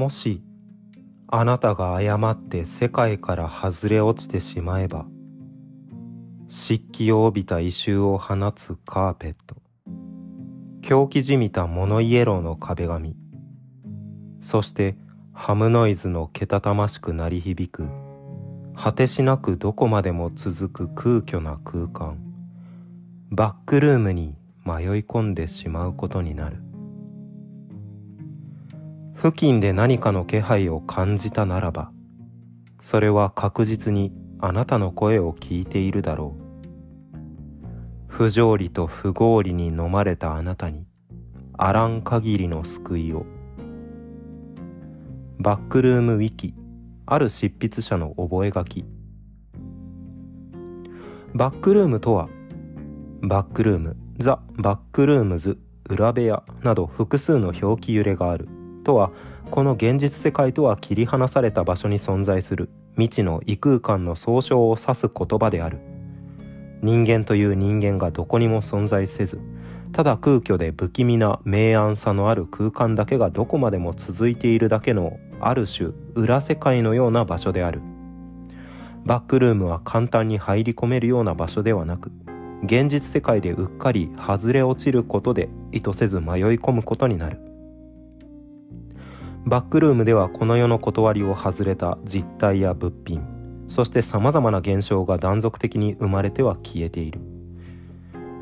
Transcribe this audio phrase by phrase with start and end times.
[0.00, 0.40] もし
[1.28, 5.04] あなたが誤って世界から外れ落ちてしまえば
[6.48, 9.56] 湿気を帯びた異臭を放つカーペット
[10.80, 13.14] 狂気じみたモノイエローの壁紙
[14.40, 14.96] そして
[15.34, 17.86] ハムノイズのけたたましく鳴り響く
[18.74, 22.16] 果てしなくどこまでも続く空虚な空間
[23.30, 26.69] バックルームに迷い込んでしまうことになる。
[29.22, 31.92] 付近で何かの気配を感じたならば
[32.80, 36.40] それは確実にあなたの声を聞いているだろう。
[38.08, 40.86] 不条理と不合理に飲まれたあなたに
[41.58, 43.26] あらん限りの救いを。
[45.38, 46.54] バックルームウィキ
[47.04, 48.54] ある執筆者の覚書。
[51.34, 52.30] バックルームとは
[53.20, 55.58] バックルームザ・バックルームズ
[55.90, 58.48] 裏部屋など複数の表記揺れがある。
[58.82, 59.10] とは
[59.50, 65.78] この現実世界とは切り離された場所に存在する未知の異空間の総称を指す言葉である。
[66.82, 69.38] 人間という人間がどこにも存在せず
[69.92, 77.82] ただ空虚で不気味な明暗さのある空間だけがどこまでも続いているだけのある種裏世界のような場所である。
[79.04, 82.12] バックルームは簡単に入り込めるような場所ではなく
[82.62, 87.49] 現実世界でうっかり外れ落ちることで意図せず迷い込むことになる。
[89.46, 97.20] バックルームではこの世の断りを外れた実体や物品そしてさまざまな現象が断続的に生まれては消えている。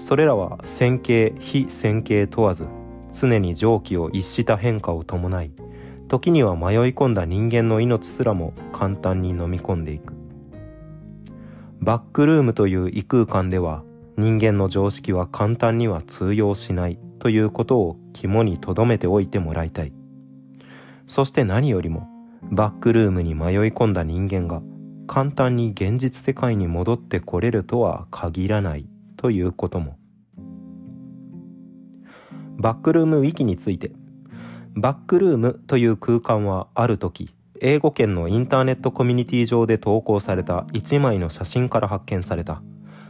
[0.00, 2.66] それらは線形非線形問わず
[3.12, 5.52] 常に常軌を逸した変化を伴い
[6.08, 10.14] 時には迷い込んだ人間の命すらも簡単に飲み込んでいく。
[11.80, 13.84] バックルームという異空間では
[14.16, 19.99] 人間の常識は簡単には通用しないということを肝に留めておいてもらいたい。
[21.10, 22.08] そして何よりも
[22.52, 24.62] バックルームに迷い込んだ人間が
[25.08, 29.98] 簡単に現実世界に戻ってこれるとは限らないということも。
[32.58, 33.90] バックルームウィキについて
[34.76, 42.62] バックルームという空間はある時英語圏のインターネットコミュニティ上で投稿された1枚の写真から発見された。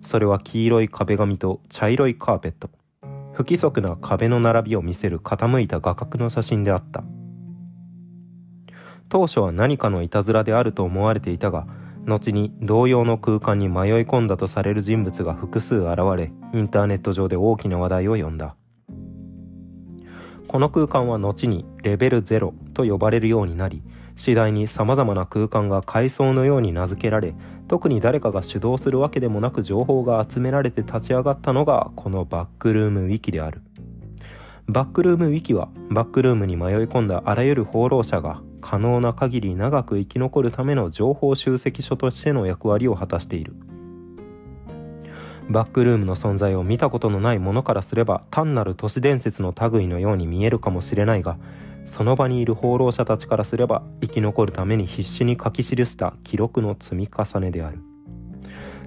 [0.00, 2.70] それは黄色い壁紙と茶色いカーペット。
[3.34, 7.04] 不規則な壁の並びを見せる傾いた画角の写真であった。
[9.12, 11.66] 当初は何かのいたずらであると思われていたが
[12.06, 18.56] 後に同様の空間に迷い込んだとされる人物が複数現れインターネット上で大きな話題を呼んだ。
[20.48, 23.82] この空間は後にレベル0と呼ばれるようになり
[24.16, 27.34] 次第に様々な空間が階層のように名付けられ
[27.68, 33.60] 特に誰かが主導するわけでもなく情報が集められて立ち上がったのがこのバックルームウィキである。
[34.68, 43.54] バックルームウィキはバックルームに迷い込んだあらゆる放浪者が可能な限り長く生き残るための情報集積所としての役割を果たしている。
[45.50, 51.36] バックルームの存在を見たことのない者からすれば単なる都市伝説の類のように見えるかもしれないが
[51.84, 57.80] その場にいる放浪者たちからすれば生き残るために必死に書き記した記録の積み重ねである。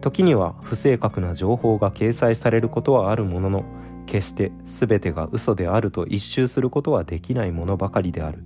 [0.00, 3.64] 時には不正確な情報が掲載されることはあるものの
[4.06, 8.44] 決して全てが嘘であると一周することはできないものばかりである。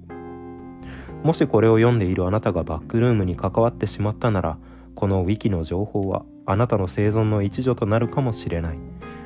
[1.22, 4.58] もしこれを読んでいるあなたがバックルームに関わってしまったなら
[4.94, 8.78] このウィキの情報はあなたの生存の一助となるかもしれない。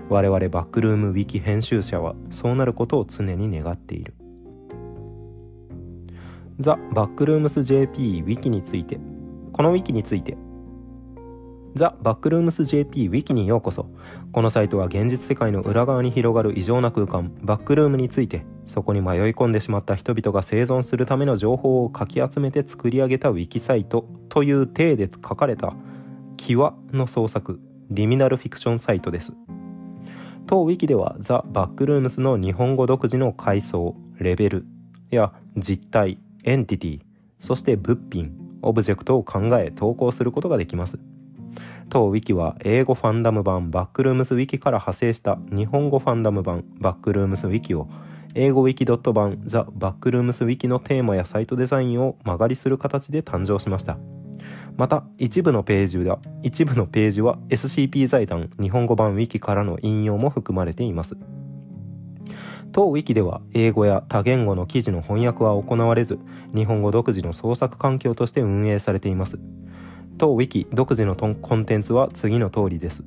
[0.08, 4.14] 我々バックルームウィキ編集者はそうなることを常に願っている。
[6.60, 9.00] ザ・バックルームス JP ウィキについて。
[9.56, 10.36] このウィキについて
[11.76, 13.86] ザ・バックルームス JP ウィキにようこそ。
[14.32, 27.60] このサイトは現実世界の裏側に広がる異常な空間バックルームについてそこに迷い込んでしまった人々が生存するための情報をかき集めて作り上げたウィキサイトという体で書かれた「キワ」の創作
[27.90, 29.34] liminal fiction サイトです。
[30.46, 34.66] 当ウィキではザ・バックルームスの日本語独自の階層レベル
[35.10, 37.00] や実体エンティティ
[37.38, 40.98] そして物品オブジェクトを考え投稿することができます。
[41.88, 47.88] 当ウィキは英語ファンダム版バックルームスウィキから派生した日本語ファンダム版バックルームスウィキを
[48.34, 53.98] 英語 Wikidot 版ザ・バックルームスウィキのテーマやサイトデザインを間借りする形で誕生しました。
[54.76, 61.16] また一部のページは一部のページは SCP 財団日本語版ウィキからの引用も含まれています。
[62.72, 66.18] 当ウィキでは英語や多言語の記事の翻訳は行われず
[66.54, 69.38] 日本語独自の創作環境として運営されています。
[70.18, 73.04] 当 Wiki 独自のコンテンツは次の通りです。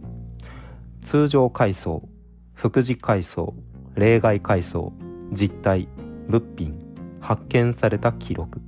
[1.02, 2.08] 通常階層、
[2.54, 3.54] 副次階層、
[3.96, 4.94] 例外階層、
[5.32, 5.88] 実体、
[6.28, 6.80] 物品、
[7.20, 8.62] 発見された記録。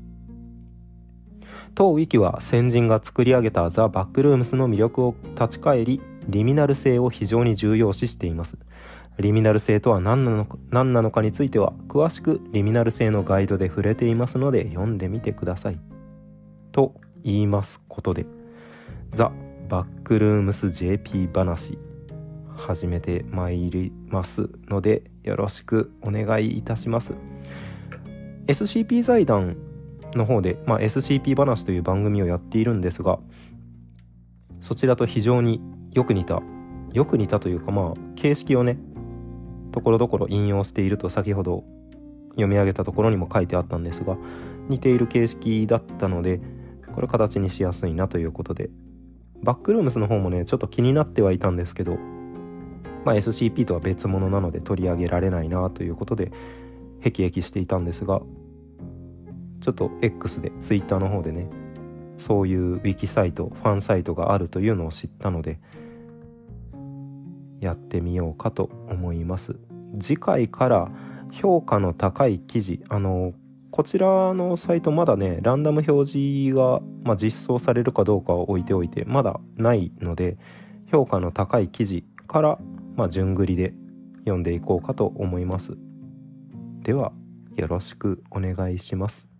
[1.75, 8.57] 当ウィキは先人が作り上げたザ・バックルームスの魅力を立ち返りリミナル性を非常に重要視しています。
[9.19, 15.79] リミナル性とは何なのか何なのかについては詳しくリミナル性のガイドで触れていますので読んでみてください。
[16.71, 18.25] と言いますことで
[19.13, 19.31] ザ・
[19.69, 21.77] バックルームス JP 話
[22.55, 27.13] 始めてまいりますのでよろしくお願いいたします。
[28.47, 29.57] SCP 財団
[30.13, 33.19] の方で、まあ、SCP 話という番組をやっているんですが
[34.59, 36.41] そちらと非常によく似た
[36.93, 38.77] よく似たというかまあ形式をね
[39.71, 41.63] ところどころ引用していると先ほど
[42.31, 44.17] 読み上げたところにも書いてあったんですが
[44.67, 46.41] 似ている形式だったので
[46.91, 48.69] これ形にしやすいなということで。
[49.43, 51.97] バックルームスの方もねちょっと気になってはいたんですけど、
[53.05, 56.31] まあ、SCP とは別物なので取り上げられないなということで
[56.99, 58.21] へきへきしていたんですが。
[59.61, 61.47] ちょっと X で Twitter の方でね
[62.17, 65.59] そういうウィキサイトファンサイトがあるというのを知ったので
[67.59, 69.55] やってみようかと思います。
[69.99, 70.91] 次回から
[71.31, 73.33] 評価の高い記事あの
[73.71, 80.37] こちらのサイトまだねランダム表示が、まあ、実装されるかどうかを置いておいてまだないので
[80.91, 82.59] 評価の高い記事から、
[82.97, 83.73] まあ、順繰りで
[84.19, 85.77] 読んでいこうかと思います。
[86.81, 87.13] では
[87.55, 89.30] よろしくお願いします。